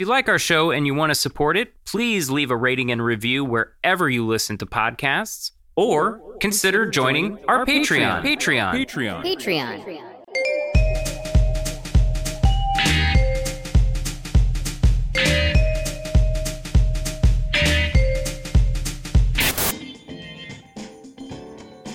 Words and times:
If 0.00 0.06
you 0.06 0.08
like 0.08 0.30
our 0.30 0.38
show 0.38 0.70
and 0.70 0.86
you 0.86 0.94
want 0.94 1.10
to 1.10 1.14
support 1.14 1.58
it, 1.58 1.74
please 1.84 2.30
leave 2.30 2.50
a 2.50 2.56
rating 2.56 2.90
and 2.90 3.04
review 3.04 3.44
wherever 3.44 4.08
you 4.08 4.26
listen 4.26 4.56
to 4.56 4.64
podcasts, 4.64 5.50
or 5.76 6.22
consider 6.40 6.86
joining 6.86 7.38
our 7.48 7.66
Patreon. 7.66 8.22
Patreon. 8.22 8.72
Patreon. 8.72 9.22
Patreon. 9.22 10.00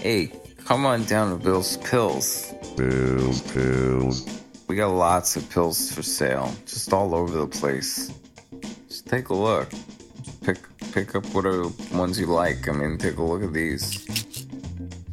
Hey, 0.03 0.31
come 0.64 0.86
on 0.86 1.06
down 1.06 1.36
to 1.36 1.44
Bill's 1.44 1.78
Pills. 1.78 2.53
Pills, 2.78 3.42
pills. 3.52 4.34
We 4.67 4.75
got 4.75 4.88
lots 4.88 5.35
of 5.35 5.49
pills 5.49 5.91
for 5.91 6.02
sale, 6.02 6.53
just 6.66 6.91
all 6.91 7.13
over 7.13 7.38
the 7.38 7.47
place. 7.47 8.11
Just 8.88 9.08
take 9.08 9.30
a 9.30 9.33
look. 9.33 9.69
Pick 10.44 10.58
pick 10.91 11.16
up 11.16 11.25
whatever 11.27 11.67
ones 11.94 12.19
you 12.19 12.25
like. 12.25 12.67
I 12.67 12.71
mean, 12.71 12.97
take 12.97 13.17
a 13.17 13.23
look 13.23 13.43
at 13.43 13.53
these. 13.53 14.47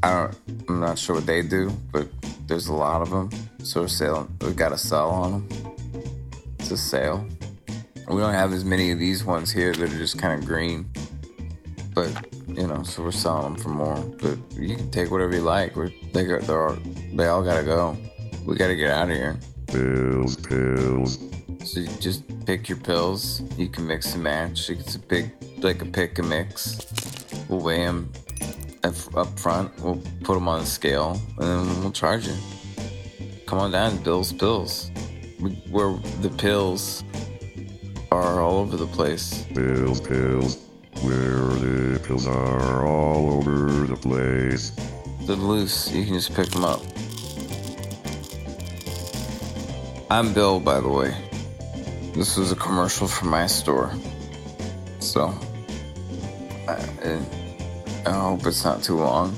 I 0.02 0.10
don't. 0.14 0.68
I'm 0.68 0.80
not 0.80 0.98
sure 0.98 1.16
what 1.16 1.26
they 1.26 1.42
do, 1.42 1.70
but 1.92 2.08
there's 2.46 2.68
a 2.68 2.72
lot 2.72 3.02
of 3.02 3.10
them. 3.10 3.30
So 3.62 3.82
we're 3.82 3.88
selling. 3.88 4.34
We 4.40 4.52
got 4.52 4.72
a 4.72 4.78
sell 4.78 5.10
on 5.10 5.32
them. 5.32 5.74
It's 6.58 6.70
a 6.70 6.76
sale. 6.76 7.26
We 8.08 8.20
don't 8.20 8.34
have 8.34 8.52
as 8.52 8.64
many 8.64 8.90
of 8.90 8.98
these 8.98 9.24
ones 9.24 9.50
here 9.50 9.72
that 9.72 9.92
are 9.92 9.98
just 9.98 10.18
kind 10.18 10.38
of 10.38 10.46
green, 10.46 10.90
but 11.94 12.10
you 12.48 12.66
know, 12.66 12.82
so 12.82 13.02
we're 13.02 13.12
selling 13.12 13.54
them 13.54 13.62
for 13.62 13.70
more. 13.70 13.96
But 13.96 14.38
you 14.54 14.76
can 14.76 14.90
take 14.90 15.10
whatever 15.10 15.34
you 15.34 15.40
like. 15.40 15.76
We're, 15.76 15.90
they 16.12 16.24
got, 16.24 16.42
they're 16.42 16.68
all, 16.68 16.76
they 17.14 17.26
all 17.26 17.42
gotta 17.42 17.62
go. 17.62 17.96
We 18.44 18.56
gotta 18.56 18.74
get 18.74 18.90
out 18.90 19.08
of 19.08 19.16
here. 19.16 19.38
Pills, 19.68 20.36
pills. 20.36 21.18
So 21.64 21.80
you 21.80 21.88
just 22.00 22.24
pick 22.44 22.68
your 22.68 22.78
pills. 22.78 23.40
You 23.56 23.68
can 23.68 23.86
mix 23.86 24.14
and 24.14 24.22
match. 24.22 24.68
It's 24.68 24.96
a 24.96 24.98
big, 24.98 25.30
like 25.62 25.80
a 25.80 25.86
pick 25.86 26.18
and 26.18 26.28
mix. 26.28 26.84
We'll 27.48 27.60
weigh 27.60 27.84
them 27.84 28.12
up 28.82 29.38
front. 29.38 29.70
We'll 29.80 30.02
put 30.24 30.34
them 30.34 30.48
on 30.48 30.60
the 30.60 30.66
scale, 30.66 31.20
and 31.38 31.68
then 31.68 31.80
we'll 31.82 31.92
charge 31.92 32.26
you. 32.26 32.34
Come 33.46 33.60
on 33.60 33.70
down, 33.70 34.02
Bill's 34.02 34.32
Pills. 34.32 34.90
We, 35.40 35.52
where 35.70 35.96
the 36.20 36.30
pills 36.30 37.04
are 38.10 38.40
all 38.40 38.58
over 38.58 38.76
the 38.76 38.86
place. 38.86 39.44
Pills, 39.54 40.00
pills. 40.00 40.58
Where 41.02 41.48
the 41.60 42.00
pills 42.04 42.26
are 42.26 42.86
all 42.86 43.34
over 43.34 43.86
the 43.86 43.96
place. 43.96 44.72
They're 45.22 45.36
loose. 45.36 45.92
You 45.92 46.04
can 46.04 46.14
just 46.14 46.34
pick 46.34 46.48
them 46.48 46.64
up. 46.64 46.82
I'm 50.12 50.32
Bill, 50.34 50.60
by 50.60 50.78
the 50.78 50.90
way. 50.90 51.16
This 52.12 52.36
was 52.36 52.52
a 52.52 52.56
commercial 52.56 53.08
for 53.08 53.24
my 53.24 53.46
store. 53.46 53.90
So, 54.98 55.34
I, 56.68 57.18
I 58.04 58.10
hope 58.10 58.46
it's 58.46 58.62
not 58.62 58.82
too 58.82 58.98
long. 58.98 59.34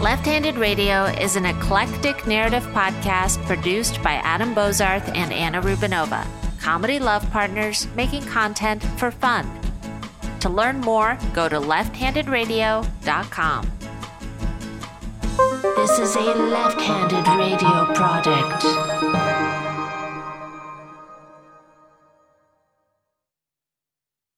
Left 0.00 0.24
Handed 0.24 0.54
Radio 0.54 1.06
is 1.06 1.34
an 1.34 1.44
eclectic 1.44 2.24
narrative 2.24 2.62
podcast 2.68 3.44
produced 3.46 4.00
by 4.00 4.12
Adam 4.22 4.54
Bozarth 4.54 5.12
and 5.16 5.32
Anna 5.32 5.60
Rubinova, 5.60 6.24
comedy 6.60 7.00
love 7.00 7.28
partners 7.32 7.88
making 7.96 8.22
content 8.26 8.80
for 8.96 9.10
fun. 9.10 9.50
To 10.38 10.48
learn 10.48 10.78
more, 10.78 11.18
go 11.34 11.48
to 11.48 11.58
lefthandedradio.com. 11.58 13.79
This 15.80 15.98
is 15.98 16.14
a 16.14 16.20
left 16.20 16.78
handed 16.78 17.26
radio 17.26 17.86
product. 17.94 19.49